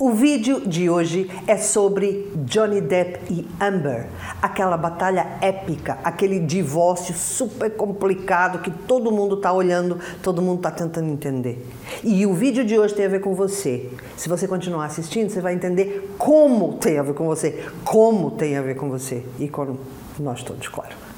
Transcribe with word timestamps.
O 0.00 0.12
vídeo 0.12 0.66
de 0.66 0.88
hoje 0.88 1.30
é 1.46 1.58
sobre 1.58 2.32
Johnny 2.46 2.80
Depp 2.80 3.20
e 3.30 3.46
Amber, 3.60 4.06
aquela 4.40 4.74
batalha 4.74 5.36
épica, 5.42 5.98
aquele 6.02 6.40
divórcio 6.40 7.14
super 7.14 7.76
complicado 7.76 8.62
que 8.62 8.70
todo 8.70 9.12
mundo 9.12 9.34
está 9.34 9.52
olhando, 9.52 9.98
todo 10.22 10.40
mundo 10.40 10.56
está 10.56 10.70
tentando 10.70 11.10
entender. 11.10 11.62
E 12.02 12.24
o 12.24 12.32
vídeo 12.32 12.64
de 12.64 12.78
hoje 12.78 12.94
tem 12.94 13.04
a 13.04 13.10
ver 13.10 13.20
com 13.20 13.34
você. 13.34 13.90
Se 14.16 14.26
você 14.26 14.48
continuar 14.48 14.86
assistindo, 14.86 15.28
você 15.28 15.42
vai 15.42 15.52
entender 15.52 16.14
como 16.16 16.78
tem 16.78 16.98
a 16.98 17.02
ver 17.02 17.12
com 17.12 17.26
você, 17.26 17.62
como 17.84 18.30
tem 18.30 18.56
a 18.56 18.62
ver 18.62 18.76
com 18.76 18.88
você 18.88 19.22
e 19.38 19.48
com 19.48 19.76
nós 20.18 20.42
todos, 20.42 20.66
claro. 20.66 21.09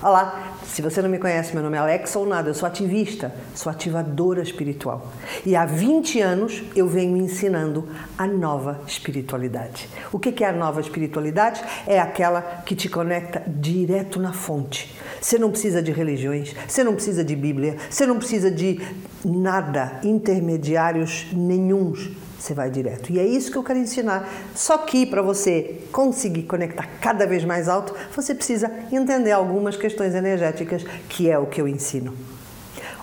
Olá, 0.00 0.54
se 0.64 0.80
você 0.80 1.02
não 1.02 1.08
me 1.08 1.18
conhece, 1.18 1.52
meu 1.52 1.60
nome 1.60 1.76
é 1.76 1.80
Alexa 1.80 2.24
Nada, 2.24 2.50
eu 2.50 2.54
sou 2.54 2.68
ativista, 2.68 3.34
sou 3.52 3.68
ativadora 3.68 4.40
espiritual. 4.40 5.10
E 5.44 5.56
há 5.56 5.66
20 5.66 6.20
anos 6.20 6.62
eu 6.76 6.86
venho 6.86 7.16
ensinando 7.16 7.88
a 8.16 8.24
nova 8.24 8.80
espiritualidade. 8.86 9.88
O 10.12 10.20
que 10.20 10.44
é 10.44 10.46
a 10.46 10.52
nova 10.52 10.80
espiritualidade? 10.80 11.64
É 11.84 11.98
aquela 11.98 12.62
que 12.64 12.76
te 12.76 12.88
conecta 12.88 13.42
direto 13.48 14.20
na 14.20 14.32
fonte. 14.32 14.94
Você 15.20 15.36
não 15.36 15.50
precisa 15.50 15.82
de 15.82 15.90
religiões, 15.90 16.54
você 16.68 16.84
não 16.84 16.94
precisa 16.94 17.24
de 17.24 17.34
Bíblia, 17.34 17.76
você 17.90 18.06
não 18.06 18.18
precisa 18.18 18.52
de 18.52 18.80
nada, 19.24 19.98
intermediários 20.04 21.26
nenhums 21.32 22.08
você 22.38 22.54
vai 22.54 22.70
direto. 22.70 23.10
E 23.10 23.18
é 23.18 23.26
isso 23.26 23.50
que 23.50 23.58
eu 23.58 23.64
quero 23.64 23.78
ensinar. 23.78 24.28
Só 24.54 24.78
que 24.78 25.04
para 25.04 25.20
você 25.20 25.80
conseguir 25.90 26.44
conectar 26.44 26.86
cada 27.00 27.26
vez 27.26 27.44
mais 27.44 27.68
alto, 27.68 27.94
você 28.14 28.34
precisa 28.34 28.70
entender 28.92 29.32
algumas 29.32 29.76
questões 29.76 30.14
energéticas, 30.14 30.84
que 31.08 31.28
é 31.28 31.38
o 31.38 31.46
que 31.46 31.60
eu 31.60 31.66
ensino. 31.66 32.14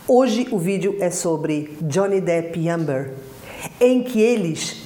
Hoje 0.08 0.48
o 0.52 0.58
vídeo 0.58 0.96
é 1.00 1.10
sobre 1.10 1.76
Johnny 1.82 2.22
Depp 2.22 2.60
e 2.60 2.70
Amber, 2.70 3.14
em 3.82 4.04
que 4.04 4.22
eles 4.22 4.84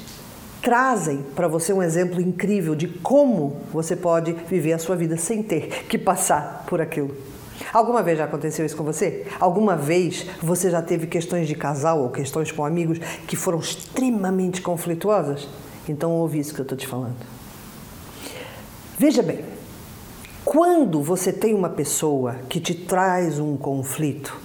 trazem 0.61 1.23
para 1.35 1.47
você 1.47 1.71
um 1.71 1.83
exemplo 1.83 2.21
incrível 2.21 2.75
de 2.75 2.87
como 2.87 3.57
você 3.71 3.95
pode 3.95 4.33
viver 4.49 4.73
a 4.73 4.79
sua 4.79 4.95
vida 4.95 5.17
sem 5.17 5.43
ter 5.43 5.85
que 5.85 5.97
passar 5.97 6.65
por 6.67 6.81
aquilo. 6.81 7.15
Alguma 7.73 8.01
vez 8.01 8.17
já 8.17 8.25
aconteceu 8.25 8.65
isso 8.65 8.75
com 8.75 8.83
você? 8.83 9.25
Alguma 9.39 9.75
vez 9.75 10.25
você 10.41 10.69
já 10.69 10.81
teve 10.81 11.07
questões 11.07 11.47
de 11.47 11.55
casal 11.55 12.01
ou 12.01 12.09
questões 12.09 12.51
com 12.51 12.65
amigos 12.65 12.99
que 13.27 13.35
foram 13.35 13.59
extremamente 13.59 14.61
conflituosas? 14.61 15.47
Então 15.87 16.11
ouve 16.11 16.39
isso 16.39 16.53
que 16.53 16.61
eu 16.61 16.63
estou 16.63 16.77
te 16.77 16.87
falando. 16.87 17.17
Veja 18.97 19.21
bem, 19.23 19.43
quando 20.43 21.01
você 21.01 21.31
tem 21.31 21.53
uma 21.53 21.69
pessoa 21.69 22.35
que 22.49 22.59
te 22.59 22.73
traz 22.73 23.39
um 23.39 23.55
conflito, 23.55 24.35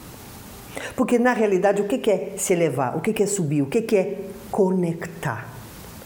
porque 0.97 1.19
na 1.19 1.33
realidade 1.33 1.83
o 1.83 1.89
que 1.89 2.11
é 2.11 2.35
se 2.37 2.53
elevar? 2.53 2.97
O 2.97 3.01
que 3.01 3.23
é 3.23 3.27
subir? 3.27 3.63
O 3.63 3.67
que 3.67 3.97
é 3.97 4.21
conectar? 4.51 5.49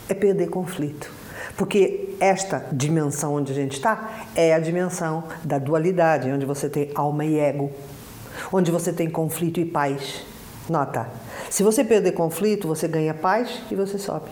É 0.09 0.15
perder 0.15 0.49
conflito. 0.49 1.13
Porque 1.59 2.15
esta 2.21 2.67
dimensão 2.71 3.35
onde 3.35 3.51
a 3.51 3.55
gente 3.55 3.73
está 3.73 4.27
é 4.37 4.55
a 4.55 4.61
dimensão 4.61 5.25
da 5.43 5.59
dualidade, 5.59 6.31
onde 6.31 6.47
você 6.47 6.69
tem 6.69 6.93
alma 6.95 7.25
e 7.25 7.37
ego, 7.37 7.73
onde 8.53 8.71
você 8.71 8.93
tem 8.93 9.11
conflito 9.11 9.59
e 9.59 9.65
paz. 9.65 10.25
Nota, 10.71 11.09
se 11.51 11.65
você 11.65 11.83
perder 11.83 12.13
conflito, 12.13 12.69
você 12.69 12.87
ganha 12.87 13.13
paz 13.13 13.61
e 13.73 13.75
você 13.75 13.99
sobe. 13.99 14.31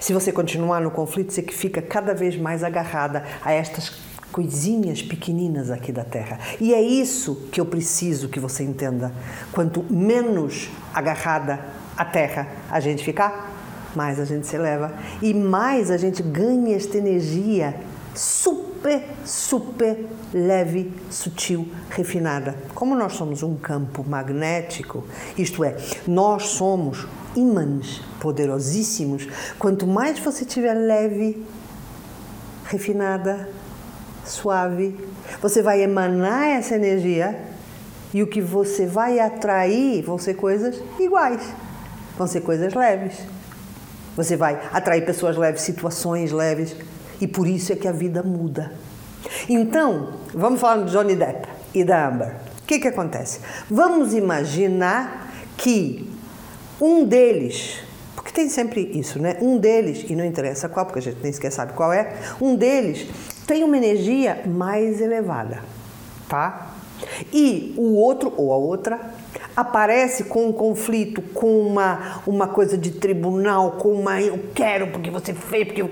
Se 0.00 0.14
você 0.14 0.32
continuar 0.32 0.80
no 0.80 0.90
conflito, 0.90 1.30
você 1.30 1.42
fica 1.42 1.82
cada 1.82 2.14
vez 2.14 2.38
mais 2.38 2.64
agarrada 2.64 3.22
a 3.44 3.52
estas 3.52 3.92
coisinhas 4.32 5.02
pequeninas 5.02 5.70
aqui 5.70 5.92
da 5.92 6.04
Terra. 6.04 6.38
E 6.58 6.72
é 6.72 6.80
isso 6.80 7.48
que 7.52 7.60
eu 7.60 7.66
preciso 7.66 8.30
que 8.30 8.40
você 8.40 8.62
entenda. 8.62 9.12
Quanto 9.52 9.84
menos 9.92 10.70
agarrada 10.94 11.60
à 11.94 12.04
Terra 12.04 12.48
a 12.70 12.80
gente 12.80 13.04
ficar, 13.04 13.55
mais 13.96 14.20
a 14.20 14.24
gente 14.24 14.46
se 14.46 14.54
eleva 14.54 14.92
e 15.22 15.32
mais 15.32 15.90
a 15.90 15.96
gente 15.96 16.22
ganha 16.22 16.76
esta 16.76 16.98
energia 16.98 17.74
super, 18.14 19.04
super 19.24 20.06
leve, 20.32 20.92
sutil, 21.10 21.68
refinada. 21.90 22.56
Como 22.74 22.94
nós 22.94 23.12
somos 23.12 23.42
um 23.42 23.56
campo 23.56 24.04
magnético, 24.08 25.04
isto 25.36 25.62
é, 25.64 25.76
nós 26.06 26.44
somos 26.44 27.06
ímãs 27.34 28.00
poderosíssimos, 28.20 29.28
quanto 29.58 29.86
mais 29.86 30.18
você 30.18 30.44
tiver 30.44 30.74
leve, 30.74 31.44
refinada, 32.64 33.48
suave, 34.24 34.98
você 35.40 35.62
vai 35.62 35.82
emanar 35.82 36.48
essa 36.48 36.74
energia 36.74 37.38
e 38.12 38.22
o 38.22 38.26
que 38.26 38.40
você 38.40 38.86
vai 38.86 39.18
atrair 39.18 40.02
vão 40.02 40.18
ser 40.18 40.34
coisas 40.34 40.82
iguais, 40.98 41.42
vão 42.16 42.26
ser 42.26 42.40
coisas 42.40 42.72
leves. 42.72 43.35
Você 44.16 44.34
vai 44.34 44.60
atrair 44.72 45.04
pessoas 45.04 45.36
leves, 45.36 45.60
situações 45.60 46.32
leves, 46.32 46.74
e 47.20 47.28
por 47.28 47.46
isso 47.46 47.72
é 47.72 47.76
que 47.76 47.86
a 47.86 47.92
vida 47.92 48.22
muda. 48.22 48.72
Então, 49.48 50.14
vamos 50.34 50.60
falar 50.60 50.84
de 50.84 50.90
Johnny 50.90 51.14
Depp 51.14 51.46
e 51.74 51.84
da 51.84 52.08
Amber. 52.08 52.34
O 52.62 52.66
que, 52.66 52.78
que 52.78 52.88
acontece? 52.88 53.40
Vamos 53.70 54.14
imaginar 54.14 55.32
que 55.56 56.10
um 56.80 57.04
deles, 57.04 57.78
porque 58.14 58.32
tem 58.32 58.48
sempre 58.48 58.90
isso, 58.94 59.20
né? 59.20 59.36
Um 59.40 59.58
deles, 59.58 60.04
e 60.08 60.16
não 60.16 60.24
interessa 60.24 60.68
qual, 60.68 60.86
porque 60.86 60.98
a 60.98 61.02
gente 61.02 61.22
nem 61.22 61.32
sequer 61.32 61.52
sabe 61.52 61.74
qual 61.74 61.92
é, 61.92 62.14
um 62.40 62.56
deles 62.56 63.06
tem 63.46 63.62
uma 63.62 63.76
energia 63.76 64.42
mais 64.46 65.00
elevada, 65.00 65.60
tá? 66.28 66.74
E 67.32 67.74
o 67.76 67.94
outro 67.94 68.32
ou 68.36 68.52
a 68.52 68.56
outra 68.56 69.00
aparece 69.54 70.24
com 70.24 70.48
um 70.48 70.52
conflito, 70.52 71.22
com 71.22 71.60
uma, 71.60 72.22
uma 72.26 72.48
coisa 72.48 72.76
de 72.76 72.90
tribunal, 72.90 73.72
com 73.72 73.92
uma 73.92 74.20
eu 74.20 74.38
quero 74.54 74.88
porque 74.88 75.10
você 75.10 75.32
fez, 75.32 75.66
porque 75.66 75.82
eu. 75.82 75.90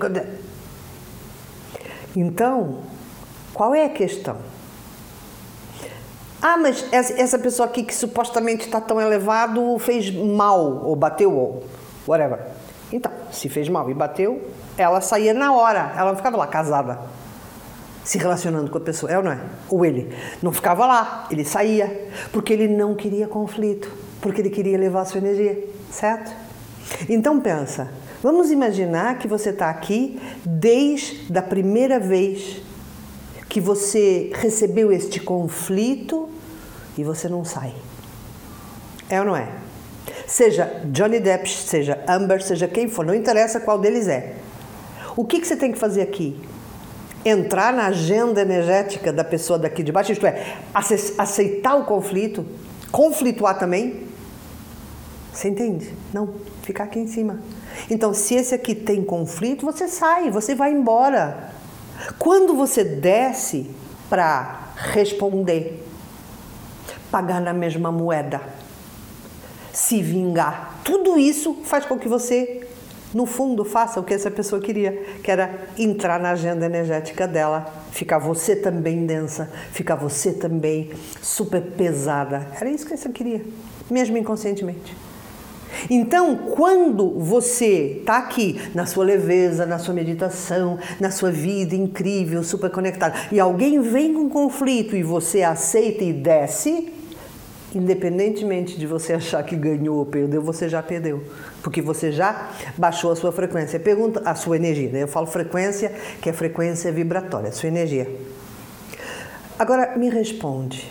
Então, 2.17 2.79
qual 3.53 3.75
é 3.75 3.85
a 3.85 3.89
questão? 3.89 4.37
Ah, 6.41 6.59
mas 6.59 6.87
essa 6.93 7.39
pessoa 7.39 7.67
aqui 7.67 7.83
que 7.83 7.95
supostamente 7.95 8.67
está 8.67 8.81
tão 8.81 9.01
elevado 9.01 9.79
fez 9.79 10.11
mal, 10.15 10.85
ou 10.85 10.95
bateu, 10.95 11.33
ou 11.33 11.65
whatever. 12.07 12.39
Então, 12.93 13.11
se 13.33 13.49
fez 13.49 13.69
mal 13.69 13.91
e 13.91 13.95
bateu, 13.95 14.47
ela 14.77 15.01
saía 15.01 15.33
na 15.33 15.53
hora, 15.55 15.95
ela 15.97 16.11
não 16.11 16.17
ficava 16.17 16.37
lá 16.37 16.47
casada 16.47 16.99
se 18.05 18.19
relacionando 18.19 18.71
com 18.71 18.79
a 18.79 18.81
pessoa, 18.81 19.11
é 19.11 19.17
ou 19.17 19.25
não 19.25 19.33
é? 19.33 19.41
Ou 19.71 19.85
ele 19.85 20.15
não 20.43 20.53
ficava 20.53 20.87
lá, 20.87 21.27
ele 21.31 21.45
saía, 21.45 22.09
porque 22.31 22.53
ele 22.53 22.69
não 22.69 22.95
queria 22.95 23.27
conflito, 23.27 23.91
porque 24.21 24.43
ele 24.43 24.51
queria 24.51 24.79
levar 24.79 25.01
a 25.01 25.05
sua 25.07 25.19
energia, 25.19 25.59
certo? 25.91 26.31
Então 27.09 27.41
pensa, 27.41 27.89
vamos 28.23 28.51
imaginar 28.51 29.19
que 29.19 29.27
você 29.27 29.51
está 29.51 29.71
aqui 29.71 30.21
desde 30.45 31.37
a 31.37 31.43
primeira 31.43 31.99
vez 31.99 32.63
que 33.49 33.61
você 33.61 34.31
recebeu 34.35 34.93
este 34.93 35.21
conflito 35.21 36.29
e 36.99 37.03
você 37.03 37.29
não 37.29 37.45
sai. 37.45 37.75
É 39.09 39.21
ou 39.21 39.27
não 39.27 39.37
é? 39.37 39.49
Seja 40.27 40.83
Johnny 40.87 41.21
Depp, 41.21 41.49
seja 41.49 42.03
Amber, 42.09 42.43
seja 42.43 42.69
quem 42.69 42.89
for, 42.89 43.05
não 43.05 43.15
interessa 43.15 43.61
qual 43.61 43.79
deles 43.79 44.09
é. 44.09 44.35
O 45.17 45.25
que, 45.25 45.41
que 45.41 45.47
você 45.47 45.57
tem 45.57 45.73
que 45.73 45.79
fazer 45.79 46.03
aqui? 46.03 46.37
Entrar 47.25 47.73
na 47.73 47.87
agenda 47.87 48.43
energética 48.43 49.13
da 49.13 49.25
pessoa 49.25 49.59
daqui 49.59 49.83
de 49.83 49.91
baixo, 49.91 50.13
isto 50.13 50.27
é, 50.27 50.57
aceitar 51.19 51.75
o 51.77 51.85
conflito, 51.85 52.45
conflituar 52.93 53.59
também. 53.59 54.05
Você 55.33 55.49
entende? 55.49 55.93
Não, 56.13 56.35
ficar 56.63 56.85
aqui 56.85 56.99
em 56.99 57.07
cima. 57.07 57.41
Então, 57.91 58.15
se 58.15 58.35
esse 58.35 58.55
aqui 58.55 58.75
tem 58.75 59.03
conflito, 59.03 59.67
você 59.67 59.89
sai, 59.89 60.31
você 60.31 60.55
vai 60.55 60.73
embora. 60.73 61.53
Quando 62.19 62.55
você 62.55 62.85
desce 62.85 63.71
para 64.09 64.73
responder, 64.77 65.85
pagar 67.11 67.41
na 67.41 67.53
mesma 67.53 67.91
moeda, 67.91 68.41
se 69.73 70.03
vingar, 70.03 70.81
tudo 70.85 71.19
isso 71.19 71.63
faz 71.65 71.85
com 71.85 71.99
que 71.99 72.09
você 72.09 72.65
no 73.15 73.27
fundo, 73.27 73.65
faça 73.65 74.01
o 74.01 74.03
que 74.05 74.13
essa 74.13 74.31
pessoa 74.31 74.61
queria, 74.61 74.93
que 75.23 75.31
era 75.31 75.69
entrar 75.79 76.19
na 76.19 76.31
agenda 76.31 76.67
energética 76.67 77.29
dela, 77.29 77.73
ficar 77.93 78.19
você 78.19 78.57
também 78.57 79.07
densa, 79.07 79.51
ficar 79.71 79.95
você 79.95 80.33
também 80.33 80.91
super 81.23 81.63
pesada. 81.63 82.49
Era 82.61 82.69
isso 82.69 82.85
que 82.85 82.97
você 82.97 83.09
queria, 83.09 83.43
mesmo 83.89 84.19
inconscientemente. 84.19 84.97
Então, 85.91 86.37
quando 86.37 87.11
você 87.19 87.99
está 88.01 88.19
aqui 88.19 88.61
na 88.75 88.87
sua 88.87 89.05
leveza, 89.05 89.67
na 89.67 89.79
sua 89.79 89.95
meditação, 89.95 90.79
na 91.01 91.11
sua 91.11 91.31
vida 91.31 91.75
incrível, 91.75 92.43
super 92.43 92.71
conectada, 92.71 93.15
e 93.31 93.41
alguém 93.41 93.81
vem 93.81 94.15
com 94.15 94.29
conflito 94.29 94.97
e 94.97 95.03
você 95.03 95.43
aceita 95.43 96.05
e 96.05 96.13
desce, 96.13 96.94
independentemente 97.75 98.79
de 98.79 98.87
você 98.87 99.15
achar 99.15 99.43
que 99.43 99.57
ganhou 99.57 99.99
ou 99.99 100.07
perdeu, 100.07 100.43
você 100.43 100.69
já 100.69 100.83
perdeu, 100.83 101.23
porque 101.63 101.83
você 101.83 102.13
já 102.13 102.51
baixou 102.77 103.13
a 103.13 103.17
sua 103.17 103.33
frequência. 103.33 103.79
Pergunta 103.81 104.23
a 104.25 104.35
sua 104.35 104.57
energia. 104.57 104.91
Né? 104.91 105.03
Eu 105.03 105.09
falo 105.09 105.27
frequência, 105.27 105.93
que 106.21 106.29
é 106.29 106.33
frequência 106.33 106.93
vibratória, 106.93 107.49
a 107.49 107.53
sua 107.53 107.69
energia. 107.69 108.09
Agora 109.59 109.97
me 109.97 110.09
responde. 110.09 110.91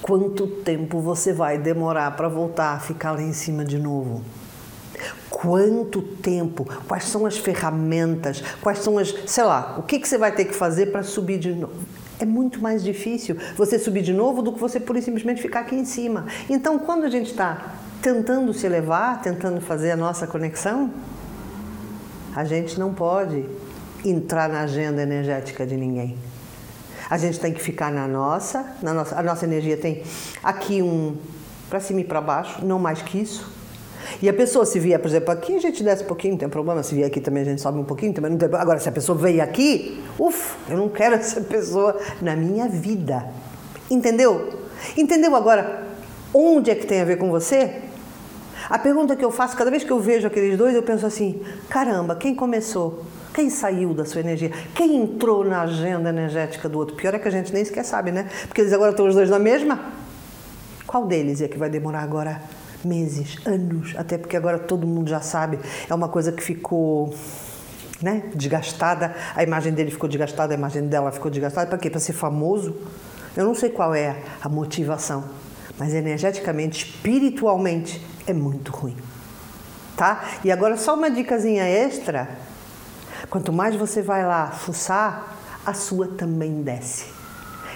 Quanto 0.00 0.46
tempo 0.48 1.00
você 1.00 1.32
vai 1.32 1.58
demorar 1.58 2.16
para 2.16 2.28
voltar 2.28 2.74
a 2.74 2.80
ficar 2.80 3.12
lá 3.12 3.22
em 3.22 3.32
cima 3.32 3.64
de 3.64 3.78
novo? 3.78 4.22
Quanto 5.30 6.02
tempo? 6.02 6.66
Quais 6.86 7.04
são 7.04 7.24
as 7.24 7.38
ferramentas? 7.38 8.42
Quais 8.60 8.78
são 8.80 8.98
as. 8.98 9.14
sei 9.26 9.44
lá, 9.44 9.76
o 9.78 9.82
que, 9.82 9.98
que 9.98 10.08
você 10.08 10.18
vai 10.18 10.32
ter 10.32 10.44
que 10.44 10.54
fazer 10.54 10.86
para 10.86 11.02
subir 11.02 11.38
de 11.38 11.54
novo? 11.54 11.74
É 12.22 12.24
muito 12.24 12.60
mais 12.60 12.84
difícil 12.84 13.36
você 13.56 13.80
subir 13.80 14.00
de 14.00 14.12
novo 14.12 14.42
do 14.42 14.52
que 14.52 14.60
você 14.60 14.78
por 14.78 14.96
simplesmente 15.02 15.42
ficar 15.42 15.62
aqui 15.62 15.74
em 15.74 15.84
cima. 15.84 16.24
Então, 16.48 16.78
quando 16.78 17.02
a 17.02 17.08
gente 17.08 17.32
está 17.32 17.74
tentando 18.00 18.54
se 18.54 18.64
elevar, 18.64 19.20
tentando 19.20 19.60
fazer 19.60 19.90
a 19.90 19.96
nossa 19.96 20.24
conexão, 20.24 20.88
a 22.32 22.44
gente 22.44 22.78
não 22.78 22.94
pode 22.94 23.44
entrar 24.04 24.48
na 24.48 24.60
agenda 24.60 25.02
energética 25.02 25.66
de 25.66 25.76
ninguém. 25.76 26.16
A 27.10 27.18
gente 27.18 27.40
tem 27.40 27.52
que 27.52 27.60
ficar 27.60 27.90
na 27.90 28.06
nossa, 28.06 28.76
na 28.80 28.94
nossa, 28.94 29.18
a 29.18 29.22
nossa 29.24 29.44
energia 29.44 29.76
tem 29.76 30.04
aqui 30.44 30.80
um 30.80 31.16
para 31.68 31.80
cima 31.80 32.02
e 32.02 32.04
para 32.04 32.20
baixo, 32.20 32.64
não 32.64 32.78
mais 32.78 33.02
que 33.02 33.18
isso. 33.18 33.50
E 34.20 34.28
a 34.28 34.32
pessoa, 34.32 34.64
se 34.64 34.78
vier, 34.78 34.98
por 34.98 35.08
exemplo, 35.08 35.30
aqui, 35.30 35.56
a 35.56 35.60
gente 35.60 35.82
desce 35.82 36.04
um 36.04 36.06
pouquinho, 36.06 36.32
não 36.32 36.38
tem 36.38 36.48
problema. 36.48 36.82
Se 36.82 36.94
vier 36.94 37.06
aqui 37.06 37.20
também, 37.20 37.42
a 37.42 37.46
gente 37.46 37.60
sobe 37.60 37.78
um 37.78 37.84
pouquinho, 37.84 38.12
também 38.12 38.30
não 38.30 38.38
tem 38.38 38.48
problema. 38.48 38.62
Agora, 38.62 38.78
se 38.78 38.88
a 38.88 38.92
pessoa 38.92 39.16
veio 39.16 39.42
aqui, 39.42 40.02
ufa, 40.18 40.56
eu 40.70 40.76
não 40.76 40.88
quero 40.88 41.14
essa 41.16 41.40
pessoa 41.40 41.98
na 42.20 42.36
minha 42.36 42.68
vida. 42.68 43.26
Entendeu? 43.90 44.60
Entendeu 44.96 45.34
agora 45.36 45.86
onde 46.32 46.70
é 46.70 46.74
que 46.74 46.86
tem 46.86 47.00
a 47.00 47.04
ver 47.04 47.16
com 47.16 47.30
você? 47.30 47.82
A 48.68 48.78
pergunta 48.78 49.16
que 49.16 49.24
eu 49.24 49.30
faço 49.30 49.56
cada 49.56 49.70
vez 49.70 49.84
que 49.84 49.90
eu 49.90 50.00
vejo 50.00 50.26
aqueles 50.26 50.56
dois, 50.56 50.74
eu 50.74 50.82
penso 50.82 51.04
assim: 51.04 51.42
caramba, 51.68 52.16
quem 52.16 52.34
começou? 52.34 53.04
Quem 53.34 53.48
saiu 53.48 53.94
da 53.94 54.04
sua 54.04 54.20
energia? 54.20 54.50
Quem 54.74 54.96
entrou 54.96 55.44
na 55.44 55.62
agenda 55.62 56.10
energética 56.10 56.68
do 56.68 56.78
outro? 56.78 56.94
Pior 56.94 57.14
é 57.14 57.18
que 57.18 57.26
a 57.26 57.30
gente 57.30 57.52
nem 57.52 57.64
sequer 57.64 57.84
sabe, 57.84 58.12
né? 58.12 58.28
Porque 58.46 58.60
eles 58.60 58.72
agora 58.72 58.90
estão 58.90 59.06
os 59.06 59.14
dois 59.14 59.30
na 59.30 59.38
mesma. 59.38 59.80
Qual 60.86 61.06
deles 61.06 61.40
é 61.40 61.48
que 61.48 61.56
vai 61.56 61.70
demorar 61.70 62.00
agora 62.00 62.42
meses, 62.84 63.36
anos? 63.46 63.94
Até 63.96 64.18
porque 64.18 64.36
agora 64.36 64.58
todo 64.58 64.86
mundo 64.86 65.08
já 65.08 65.20
sabe. 65.20 65.58
É 65.88 65.94
uma 65.94 66.08
coisa 66.08 66.32
que 66.32 66.42
ficou 66.42 67.14
né, 68.00 68.24
desgastada. 68.34 69.14
A 69.34 69.42
imagem 69.42 69.72
dele 69.72 69.90
ficou 69.90 70.08
desgastada, 70.08 70.54
a 70.54 70.56
imagem 70.56 70.86
dela 70.86 71.10
ficou 71.12 71.30
desgastada. 71.30 71.66
Para 71.66 71.78
quê? 71.78 71.90
Para 71.90 72.00
ser 72.00 72.12
famoso? 72.12 72.76
Eu 73.36 73.44
não 73.44 73.54
sei 73.54 73.70
qual 73.70 73.94
é 73.94 74.16
a 74.42 74.48
motivação, 74.48 75.24
mas 75.78 75.94
energeticamente, 75.94 76.84
espiritualmente, 76.84 78.04
é 78.26 78.32
muito 78.32 78.70
ruim. 78.70 78.96
Tá? 79.96 80.22
E 80.44 80.50
agora 80.50 80.76
só 80.76 80.94
uma 80.94 81.10
dicasinha 81.10 81.64
extra 81.64 82.28
Quanto 83.32 83.50
mais 83.50 83.74
você 83.74 84.02
vai 84.02 84.26
lá 84.26 84.50
fuçar, 84.50 85.36
a 85.64 85.72
sua 85.72 86.06
também 86.06 86.62
desce. 86.62 87.06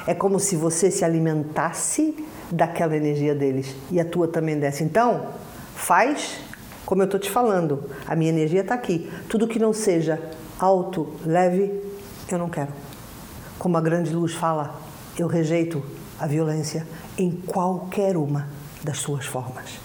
É 0.06 0.14
como 0.14 0.38
se 0.38 0.56
você 0.56 0.90
se 0.90 1.04
alimentasse 1.04 2.14
daquela 2.50 2.96
energia 2.96 3.34
deles 3.34 3.74
e 3.90 4.00
a 4.00 4.04
tua 4.04 4.28
também 4.28 4.58
desce. 4.58 4.84
Então, 4.84 5.28
faz 5.74 6.40
como 6.86 7.02
eu 7.02 7.06
estou 7.06 7.18
te 7.18 7.30
falando. 7.30 7.90
A 8.06 8.14
minha 8.14 8.30
energia 8.30 8.60
está 8.60 8.74
aqui. 8.74 9.10
Tudo 9.28 9.48
que 9.48 9.58
não 9.58 9.72
seja 9.72 10.20
alto, 10.58 11.12
leve, 11.24 11.82
eu 12.30 12.38
não 12.38 12.48
quero. 12.48 12.72
Como 13.58 13.76
a 13.76 13.80
grande 13.80 14.14
luz 14.14 14.32
fala, 14.34 14.80
eu 15.18 15.26
rejeito 15.26 15.82
a 16.18 16.26
violência 16.26 16.86
em 17.18 17.30
qualquer 17.30 18.16
uma 18.16 18.48
das 18.82 18.98
suas 18.98 19.26
formas. 19.26 19.78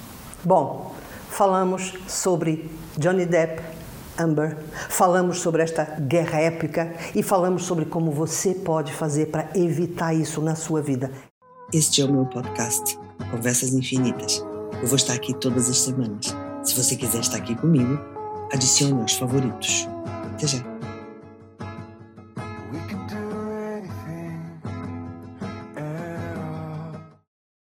Bom, 0.43 0.93
falamos 1.29 1.93
sobre 2.07 2.69
Johnny 2.97 3.25
Depp 3.25 3.61
Amber, 4.17 4.57
falamos 4.89 5.39
sobre 5.39 5.63
esta 5.63 5.83
guerra 5.83 6.39
épica 6.39 6.93
e 7.15 7.23
falamos 7.23 7.63
sobre 7.63 7.85
como 7.85 8.11
você 8.11 8.53
pode 8.53 8.93
fazer 8.93 9.27
para 9.27 9.49
evitar 9.55 10.13
isso 10.13 10.41
na 10.41 10.53
sua 10.53 10.81
vida. 10.81 11.09
Este 11.73 12.01
é 12.01 12.05
o 12.05 12.11
meu 12.11 12.25
podcast, 12.25 12.99
Conversas 13.31 13.73
Infinitas. 13.73 14.43
Eu 14.81 14.87
vou 14.87 14.97
estar 14.97 15.13
aqui 15.13 15.33
todas 15.33 15.69
as 15.69 15.77
semanas. 15.77 16.35
Se 16.63 16.75
você 16.75 16.97
quiser 16.97 17.21
estar 17.21 17.37
aqui 17.37 17.55
comigo, 17.55 17.97
adicione 18.51 19.01
aos 19.01 19.13
favoritos. 19.13 19.87
Até 20.33 20.47
já! 20.47 20.70